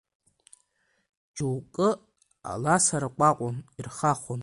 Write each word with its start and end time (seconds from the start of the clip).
Џьоукы 1.35 1.89
аласа 2.51 2.97
ркәакәон, 3.03 3.55
ирхахон. 3.77 4.39